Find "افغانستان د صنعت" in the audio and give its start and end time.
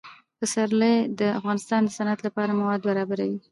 1.39-2.19